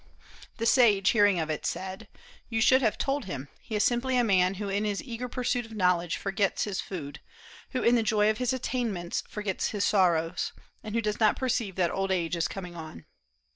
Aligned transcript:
The 0.57 0.65
sage 0.65 1.11
hearing 1.11 1.37
of 1.39 1.51
it, 1.51 1.63
said, 1.63 2.07
"You 2.49 2.59
should 2.59 2.81
have 2.81 2.97
told 2.97 3.25
him, 3.25 3.49
He 3.61 3.75
is 3.75 3.83
simply 3.83 4.17
a 4.17 4.23
man 4.23 4.55
who 4.55 4.67
in 4.67 4.83
his 4.83 5.03
eager 5.03 5.29
pursuit 5.29 5.63
of 5.63 5.75
knowledge 5.75 6.17
forgets 6.17 6.63
his 6.63 6.81
food, 6.81 7.19
who 7.69 7.83
in 7.83 7.93
the 7.93 8.01
joy 8.01 8.27
of 8.31 8.39
his 8.39 8.51
attainments 8.51 9.21
forgets 9.29 9.67
his 9.69 9.85
sorrows, 9.85 10.53
and 10.83 10.95
who 10.95 11.01
does 11.01 11.19
not 11.19 11.35
perceive 11.37 11.75
that 11.75 11.91
old 11.91 12.09
age 12.11 12.35
is 12.35 12.47
coming 12.47 12.75
on." 12.75 13.05